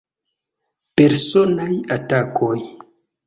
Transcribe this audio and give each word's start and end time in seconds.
Personaj 1.01 1.69
atakoj. 1.97 2.57